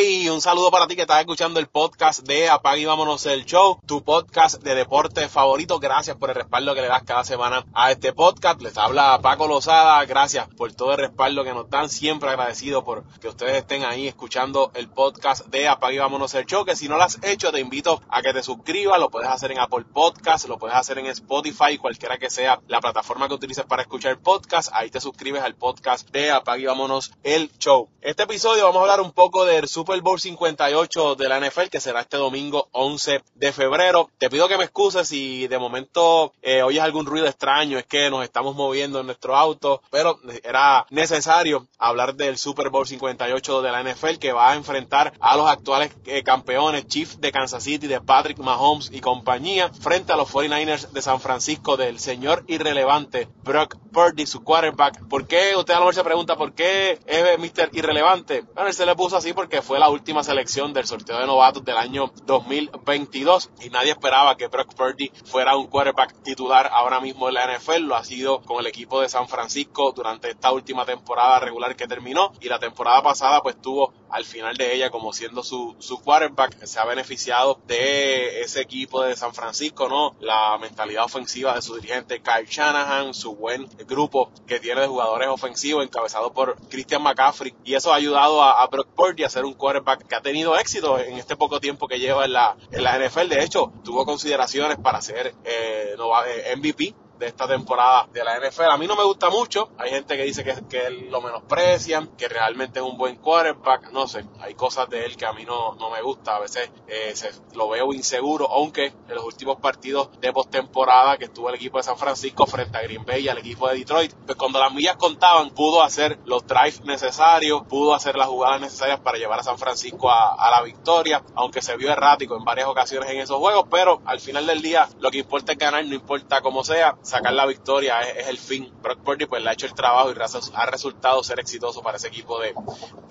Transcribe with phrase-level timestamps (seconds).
[0.00, 3.44] Hey, un saludo para ti que estás escuchando el podcast de Apague y Vámonos el
[3.44, 5.80] Show, tu podcast de deporte favorito.
[5.80, 8.62] Gracias por el respaldo que le das cada semana a este podcast.
[8.62, 10.04] Les habla Paco Lozada.
[10.04, 11.88] Gracias por todo el respaldo que nos dan.
[11.88, 16.46] Siempre agradecido por que ustedes estén ahí escuchando el podcast de Apague y Vámonos el
[16.46, 16.64] Show.
[16.64, 19.00] Que si no lo has hecho, te invito a que te suscribas.
[19.00, 22.80] Lo puedes hacer en Apple Podcast, lo puedes hacer en Spotify, cualquiera que sea la
[22.80, 24.70] plataforma que utilices para escuchar podcast.
[24.74, 27.88] Ahí te suscribes al podcast de Apague y Vámonos el Show.
[28.00, 31.80] Este episodio vamos a hablar un poco del Super Bowl 58 de la NFL, que
[31.80, 34.10] será este domingo 11 de febrero.
[34.18, 38.10] Te pido que me excuses si de momento eh, oyes algún ruido extraño, es que
[38.10, 43.72] nos estamos moviendo en nuestro auto, pero era necesario hablar del Super Bowl 58 de
[43.72, 47.86] la NFL, que va a enfrentar a los actuales eh, campeones Chiefs de Kansas City,
[47.86, 53.28] de Patrick Mahomes y compañía, frente a los 49ers de San Francisco del señor irrelevante
[53.42, 55.08] Brock Purdy, su quarterback.
[55.08, 55.56] ¿Por qué?
[55.56, 57.70] Usted a lo mejor se pregunta, ¿por qué es Mr.
[57.72, 58.42] Irrelevante?
[58.54, 61.64] Bueno, él se le puso así porque fue la última selección del sorteo de novatos
[61.64, 67.28] del año 2022 y nadie esperaba que Brock Purdy fuera un quarterback titular ahora mismo
[67.28, 67.82] en la NFL.
[67.82, 71.86] Lo ha sido con el equipo de San Francisco durante esta última temporada regular que
[71.86, 76.00] terminó y la temporada pasada pues tuvo al final de ella como siendo su, su
[76.00, 76.64] quarterback.
[76.64, 80.16] Se ha beneficiado de ese equipo de San Francisco, ¿no?
[80.20, 85.28] La mentalidad ofensiva de su dirigente Kyle Shanahan, su buen grupo que tiene de jugadores
[85.28, 89.44] ofensivos encabezado por Christian McCaffrey y eso ha ayudado a, a Brock Purdy a ser
[89.44, 92.82] un quarterback que ha tenido éxito en este poco tiempo que lleva en la, en
[92.82, 93.28] la NFL.
[93.28, 98.70] De hecho, tuvo consideraciones para ser eh, eh MVP de esta temporada de la NFL.
[98.70, 99.70] A mí no me gusta mucho.
[99.78, 103.90] Hay gente que dice que, que lo menosprecian, que realmente es un buen quarterback.
[103.90, 106.36] No sé, hay cosas de él que a mí no, no me gusta.
[106.36, 111.24] A veces eh, se, lo veo inseguro, aunque en los últimos partidos de postemporada que
[111.24, 114.12] estuvo el equipo de San Francisco frente a Green Bay y al equipo de Detroit,
[114.26, 119.00] pues cuando las millas contaban, pudo hacer los drives necesarios, pudo hacer las jugadas necesarias
[119.00, 122.68] para llevar a San Francisco a, a la victoria, aunque se vio errático en varias
[122.68, 125.94] ocasiones en esos juegos, pero al final del día lo que importa es ganar, no
[125.94, 128.72] importa cómo sea sacar la victoria es, el fin.
[128.82, 130.14] Brock Purdy pues le ha hecho el trabajo y
[130.54, 132.54] ha resultado ser exitoso para ese equipo de,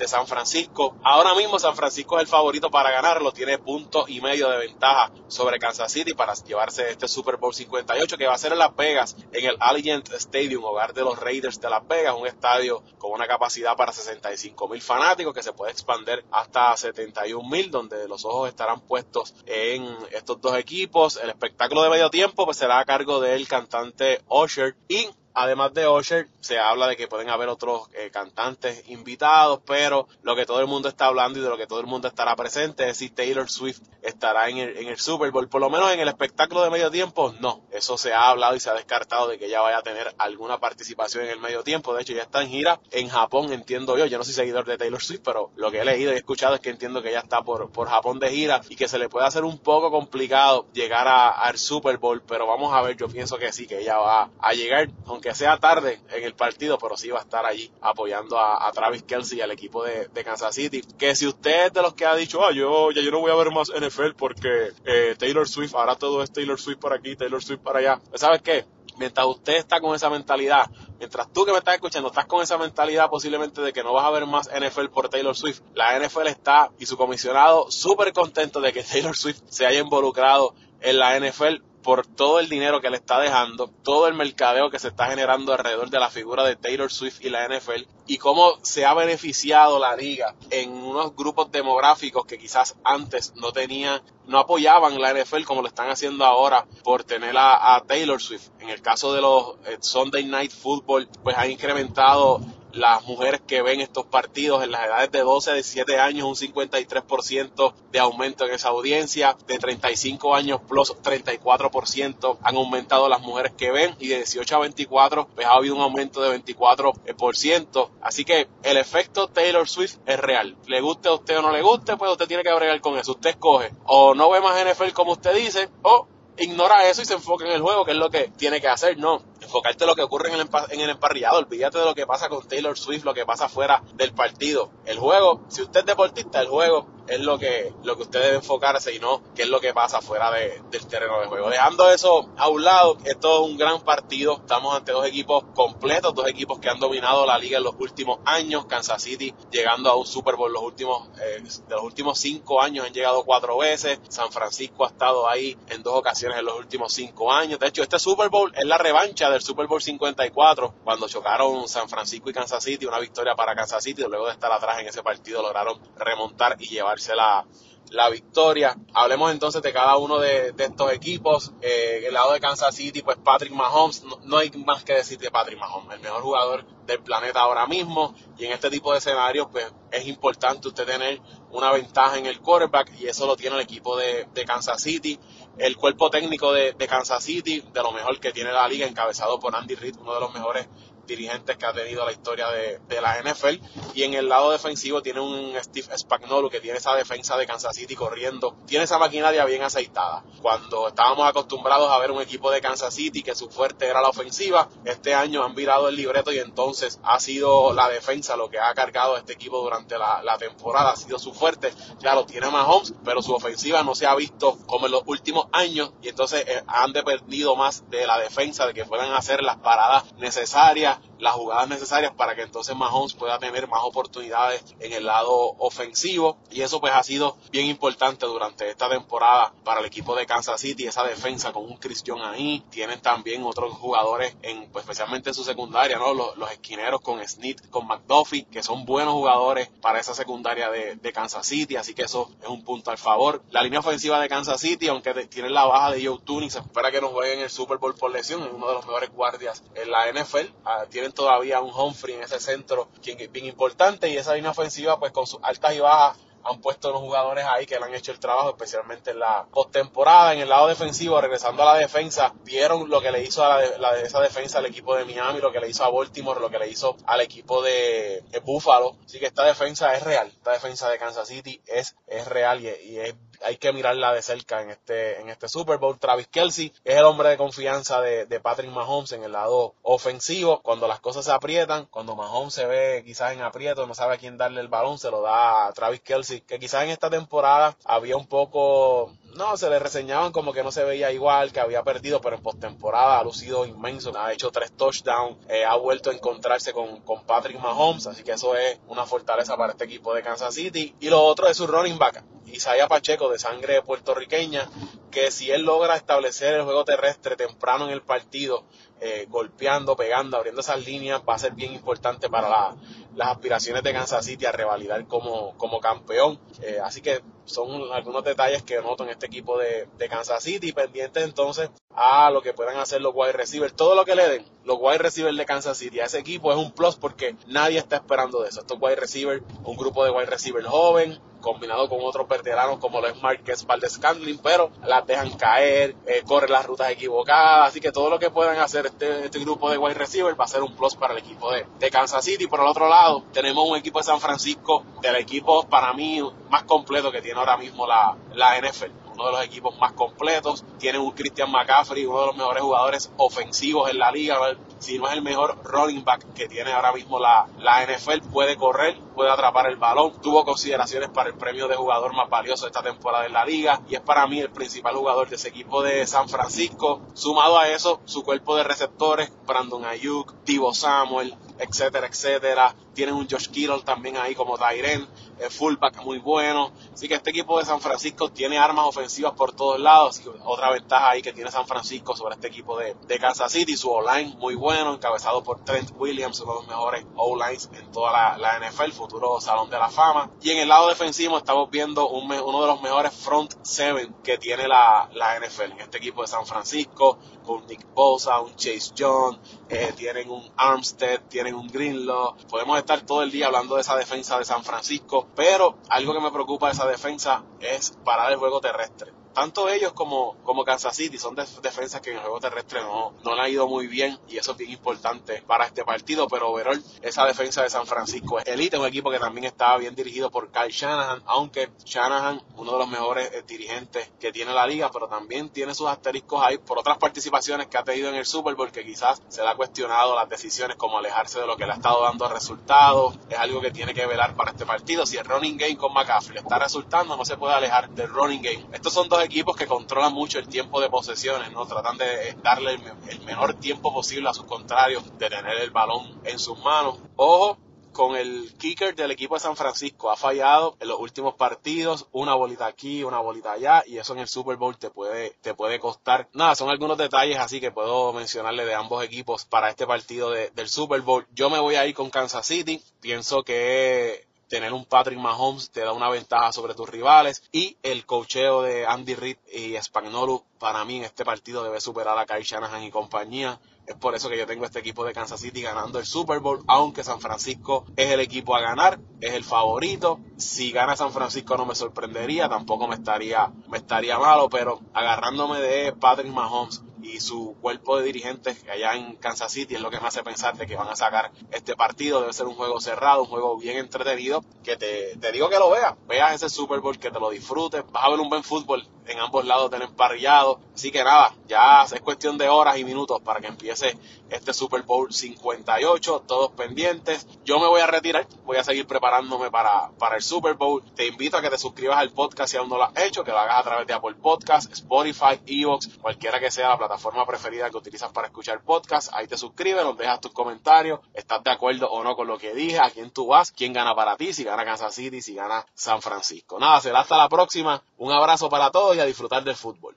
[0.08, 0.96] San Francisco.
[1.04, 5.12] Ahora mismo San Francisco es el favorito para ganarlo, tiene punto y medio de ventaja
[5.28, 8.74] sobre Kansas City para llevarse este Super Bowl 58 que va a ser en Las
[8.76, 13.12] Vegas, en el Allegiant Stadium, hogar de los Raiders de Las Vegas, un estadio con
[13.12, 18.24] una capacidad para 65 mil fanáticos que se puede expander hasta 71 mil, donde los
[18.24, 21.18] ojos estarán puestos en estos dos equipos.
[21.18, 25.08] El espectáculo de medio tiempo pues será a cargo del cantante cantante Usher y
[25.40, 30.36] Además de Usher, se habla de que pueden haber otros eh, cantantes invitados, pero lo
[30.36, 32.90] que todo el mundo está hablando y de lo que todo el mundo estará presente
[32.90, 35.48] es si Taylor Swift estará en el, en el Super Bowl.
[35.48, 37.62] Por lo menos en el espectáculo de medio tiempo, no.
[37.72, 40.60] Eso se ha hablado y se ha descartado de que ella vaya a tener alguna
[40.60, 41.94] participación en el medio tiempo.
[41.94, 44.08] De hecho, ya está en gira en Japón, entiendo yo.
[44.08, 46.56] Yo no soy seguidor de Taylor Swift, pero lo que he leído y he escuchado
[46.56, 49.08] es que entiendo que ella está por, por Japón de gira y que se le
[49.08, 53.38] puede hacer un poco complicado llegar al Super Bowl, pero vamos a ver, yo pienso
[53.38, 56.96] que sí, que ella va a llegar, aunque que sea tarde en el partido, pero
[56.96, 60.82] sí va a estar allí apoyando a, Travis Kelsey y al equipo de, Kansas City.
[60.98, 63.32] Que si usted es de los que ha dicho, ah, yo ya yo no voy
[63.32, 67.18] a ver más NFL porque eh, Taylor Swift, ahora todo es Taylor Swift por aquí,
[67.18, 68.00] Taylor Swift para allá.
[68.14, 68.66] ¿Sabes qué?
[68.98, 72.58] Mientras usted está con esa mentalidad, mientras tú que me estás escuchando estás con esa
[72.58, 76.28] mentalidad posiblemente de que no vas a ver más NFL por Taylor Swift, la NFL
[76.28, 81.20] está y su comisionado súper contento de que Taylor Swift se haya involucrado en la
[81.20, 85.06] NFL por todo el dinero que le está dejando, todo el mercadeo que se está
[85.06, 88.94] generando alrededor de la figura de Taylor Swift y la NFL y cómo se ha
[88.94, 95.14] beneficiado la liga en unos grupos demográficos que quizás antes no tenían, no apoyaban la
[95.14, 98.50] NFL como lo están haciendo ahora por tener a, Taylor Swift.
[98.60, 102.42] En el caso de los eh, Sunday Night Football, pues ha incrementado
[102.78, 106.36] las mujeres que ven estos partidos en las edades de 12 a 17 años, un
[106.36, 113.54] 53% de aumento en esa audiencia, de 35 años plus 34% han aumentado las mujeres
[113.58, 117.90] que ven y de 18 a 24 pues ha habido un aumento de 24%.
[118.02, 120.58] Así que el efecto Taylor Swift es real.
[120.68, 123.14] Le guste a usted o no le guste, pues usted tiene que bregar con eso.
[123.14, 126.08] Usted escoge o no ve más NFL como usted dice o
[126.38, 128.98] ignora eso y se enfoca en el juego, que es lo que tiene que hacer,
[128.98, 129.24] no.
[129.48, 132.28] Enfocarte en lo que ocurre en el, en el emparrillado, olvídate de lo que pasa
[132.28, 134.72] con Taylor Swift, lo que pasa fuera del partido.
[134.84, 138.36] El juego, si usted es deportista, el juego es lo que, lo que usted debe
[138.36, 141.50] enfocarse y no qué es lo que pasa fuera de, del terreno de juego.
[141.50, 144.38] Dejando eso a un lado, esto es un gran partido.
[144.38, 148.20] Estamos ante dos equipos completos, dos equipos que han dominado la liga en los últimos
[148.26, 148.66] años.
[148.66, 152.86] Kansas City llegando a un Super Bowl los últimos, eh, de los últimos cinco años
[152.86, 154.00] han llegado cuatro veces.
[154.10, 157.60] San Francisco ha estado ahí en dos ocasiones en los últimos cinco años.
[157.60, 161.90] De hecho, este Super Bowl es la revancha del Super Bowl 54 cuando chocaron San
[161.90, 164.04] Francisco y Kansas City, una victoria para Kansas City.
[164.08, 166.68] Luego de estar atrás en ese partido lograron remontar y
[167.16, 167.46] la,
[167.92, 168.76] la victoria.
[168.94, 171.54] Hablemos entonces de cada uno de, estos equipos.
[171.62, 175.32] Eh, el lado de Kansas City, pues Patrick Mahomes, no, hay más que decir de
[175.32, 178.14] Patrick Mahomes, el mejor jugador del planeta ahora mismo.
[178.38, 181.22] Y en este tipo de escenarios, pues es importante usted tener
[181.52, 185.20] una ventaja en el quarterback y eso lo tiene el equipo de, Kansas City.
[185.58, 189.40] El cuerpo técnico de, de, Kansas City, de lo mejor que tiene la liga, encabezado
[189.40, 190.68] por Andy Reid, uno de los mejores
[191.08, 193.60] dirigentes que ha tenido la historia de, la NFL.
[193.94, 197.76] Y en el lado defensivo tiene un Steve Spagnuolo que tiene esa defensa de Kansas
[197.76, 198.56] City corriendo.
[198.66, 200.24] Tiene esa maquinaria bien aceitada.
[200.42, 204.10] Cuando estábamos acostumbrados a ver un equipo de Kansas City que su fuerte era la
[204.10, 208.60] ofensiva, este año han virado el libreto y entonces ha sido la defensa lo que
[208.60, 210.92] ha cargado este equipo durante la, temporada.
[210.92, 211.74] Ha sido su fuerte.
[212.00, 215.92] Claro, tiene Mahomes, pero su ofensiva no se ha visto como en los últimos años
[216.02, 220.04] y entonces eh, han dependido más de la defensa, de que puedan hacer las paradas
[220.18, 225.56] necesarias las jugadas necesarias para que entonces Mahomes pueda tener más oportunidades en el lado
[225.60, 226.38] ofensivo.
[226.52, 230.62] Y eso pues ha sido bien importante durante esta temporada para el equipo de Kansas
[230.62, 232.64] City esa defensa con un Christian ahí.
[232.70, 237.70] Tienen también otros jugadores en pues especialmente en su secundaria no los, esquineros con Smith
[237.70, 241.78] con McDuffie que son buenos jugadores para esa secundaria de, Kansas City.
[241.78, 243.42] Así que eso es un punto al favor.
[243.50, 246.92] La línea ofensiva de Kansas City aunque tienen la baja de Joe Tuning se espera
[246.92, 248.44] que nos jueguen el Super Bowl por lesión.
[248.44, 252.24] Es uno de los mejores guardias en la NFL ah, tienen todavía un Humphrey en
[252.24, 255.80] ese centro quien es bien importante y esa línea ofensiva pues con sus altas y
[255.80, 256.18] bajas
[256.48, 260.34] han puesto unos jugadores ahí que le han hecho el trabajo, especialmente en la postemporada.
[260.34, 264.00] En el lado defensivo, regresando a la defensa, vieron lo que le hizo a la,
[264.00, 266.70] esa defensa al equipo de Miami, lo que le hizo a Baltimore, lo que le
[266.70, 268.96] hizo al equipo de, Buffalo.
[269.06, 270.28] Así que esta defensa es real.
[270.28, 274.62] Esta defensa de Kansas City es, es real y es hay que mirarla de cerca
[274.62, 276.00] en este, en este Super Bowl.
[276.00, 280.62] Travis Kelsey es el hombre de confianza de, Patrick Mahomes en el lado ofensivo.
[280.62, 284.18] Cuando las cosas se aprietan, cuando Mahomes se ve quizás en aprieto, no sabe a
[284.18, 287.76] quién darle el balón, se lo da a Travis Kelsey, que quizás en esta temporada
[287.84, 291.84] había un poco, no, se le reseñaban como que no se veía igual, que había
[291.84, 296.14] perdido, pero en postemporada ha lucido inmenso, ha hecho tres touchdowns, eh, ha vuelto a
[296.14, 300.22] encontrarse con, con Patrick Mahomes, así que eso es una fortaleza para este equipo de
[300.22, 300.96] Kansas City.
[301.00, 304.70] Y lo otro es su running back, Isaiah Pacheco de sangre puertorriqueña,
[305.12, 308.66] que si él logra establecer el juego terrestre temprano en el partido,
[309.00, 312.76] eh, golpeando, pegando, abriendo esas líneas, va a ser bien importante para
[313.16, 316.40] las aspiraciones de Kansas City a revalidar como, como campeón.
[316.62, 320.72] Eh, así que son algunos detalles que noto en este equipo de, de, Kansas City,
[320.72, 323.76] pendientes entonces a lo que puedan hacer los wide receivers.
[323.76, 326.58] Todo lo que le den, los wide receivers de Kansas City a ese equipo es
[326.58, 328.62] un plus porque nadie está esperando de eso.
[328.62, 333.22] Estos wide receivers, un grupo de wide receivers joven, combinado con otros veteranos como los
[333.22, 334.00] Marquez Valdez
[334.44, 338.58] pero las dejan caer, eh, corren las rutas equivocadas, así que todo lo que puedan
[338.58, 341.52] hacer este, este grupo de wide receivers va a ser un plus para el equipo
[341.52, 342.48] de, de, Kansas City.
[342.48, 346.64] Por el otro lado, tenemos un equipo de San Francisco, del equipo para mí más
[346.64, 350.64] completo que tiene ahora mismo la, la NFL uno de los equipos más completos.
[350.78, 354.38] Tienen un Christian McCaffrey, uno de los mejores jugadores ofensivos en la liga.
[354.80, 358.56] Si no es el mejor running back que tiene ahora mismo la, la NFL, puede
[358.56, 360.14] correr, puede atrapar el balón.
[360.22, 363.82] Tuvo consideraciones para el premio de jugador más valioso de esta temporada en la liga
[363.90, 367.02] y es para mí el principal jugador de ese equipo de San Francisco.
[367.14, 372.76] Sumado a eso, su cuerpo de receptores, Brandon Ayuk, Divo Samuel, etcétera, etcétera.
[372.94, 375.08] Tienen un Josh Kittle también ahí como Tyren,
[375.50, 376.72] fullback muy bueno.
[376.94, 380.22] Así que este equipo de San Francisco tiene armas ofensivas por todos lados.
[380.44, 383.78] otra ventaja ahí que tiene San Francisco sobre este equipo de, de Kansas City.
[383.78, 388.12] Su O-line muy bueno, encabezado por Trent Williams, uno de los mejores O-lines en toda
[388.12, 390.32] la, la, NFL, futuro Salón de la Fama.
[390.42, 394.38] Y en el lado defensivo estamos viendo un, uno de los mejores front seven que
[394.38, 395.74] tiene la, la NFL.
[395.74, 400.44] En este equipo de San Francisco, con Nick Bosa, un Chase John, eh, tienen un
[400.56, 402.36] Armstead, tienen un Greenlaw.
[402.50, 406.22] Podemos estar todo el día hablando de esa defensa de San Francisco, pero algo que
[406.22, 410.96] me preocupa de esa defensa es parar el juego terrestre tanto ellos como, como Kansas
[410.96, 414.18] City son defensas que en el juego terrestre no, no le ha ido muy bien
[414.28, 418.40] y eso es bien importante para este partido, pero overall esa defensa de San Francisco
[418.40, 422.72] es elite, un equipo que también estaba bien dirigido por Kyle Shanahan, aunque Shanahan, uno
[422.72, 426.58] de los mejores eh, dirigentes que tiene la liga, pero también tiene sus asteriscos ahí
[426.58, 429.56] por otras participaciones que ha tenido en el Super Bowl que quizás se le ha
[429.56, 433.62] cuestionado las decisiones como alejarse de lo que le ha estado dando resultados, es algo
[433.62, 437.16] que tiene que velar para este partido, si el running game con McCaffrey está resultando,
[437.16, 438.66] no se puede alejar del running game.
[438.74, 441.66] Estos son dos equipos que controlan mucho el tiempo de posesiones, ¿no?
[441.66, 446.20] Tratan de darle el, el menor tiempo posible a sus contrarios de tener el balón
[446.24, 446.98] en sus manos.
[447.16, 447.58] Ojo,
[447.98, 450.12] con el kicker del equipo de San Francisco.
[450.12, 454.20] Ha fallado en los últimos partidos, una bolita aquí, una bolita allá, y eso en
[454.20, 456.30] el Super Bowl te puede, te puede costar.
[456.34, 460.70] Nada, son algunos detalles así que puedo mencionarle de ambos equipos para este partido del
[460.70, 461.26] Super Bowl.
[461.34, 462.80] Yo me voy a ir con Kansas City.
[463.02, 468.06] Pienso que tener un Patrick Mahomes te da una ventaja sobre tus rivales y el
[468.06, 472.44] cocheo de Andy Reid y Spagnolo para mí en este partido debe superar a Kyle
[472.44, 473.60] Shanahan y compañía.
[473.86, 476.62] Es por eso que yo tengo este equipo de Kansas City ganando el Super Bowl,
[476.68, 480.20] aunque San Francisco es el equipo a ganar, es el favorito.
[480.36, 485.60] Si gana San Francisco no me sorprendería, tampoco me estaría, me estaría malo, pero agarrándome
[485.60, 490.00] de Patrick Mahomes y su cuerpo de dirigentes allá en Kansas City es lo que
[490.00, 492.22] me hace pensar de que van a sacar este partido.
[492.22, 495.70] Debe ser un juego cerrado, un juego bien entretenido, que te, te digo que lo
[495.70, 498.88] veas, veas ese Super Bowl, que te lo disfrutes, vas a ver un buen fútbol
[499.08, 500.60] en ambos lados del emparrillado.
[500.74, 503.98] Así que nada, ya es cuestión de horas y minutos para que empiece
[504.30, 507.28] este Super Bowl 58, todos pendientes.
[507.44, 510.84] Yo me voy a retirar, voy a seguir preparándome para, para el Super Bowl.
[510.96, 513.32] Te invito a que te suscribas al podcast si aún no lo has hecho, que
[513.32, 517.70] lo hagas a través de Apple Podcast, Spotify, Evox, cualquiera que sea la plataforma preferida
[517.70, 519.10] que utilizas para escuchar podcast.
[519.14, 522.54] Ahí te suscribes, nos dejas tus comentarios, estás de acuerdo o no con lo que
[522.54, 525.66] dije, a quién tú vas, quién gana para ti, si gana Kansas City, si gana
[525.74, 526.58] San Francisco.
[526.60, 527.82] Nada, será hasta la próxima.
[527.98, 529.96] Un abrazo para todos y a disfrutar del fútbol.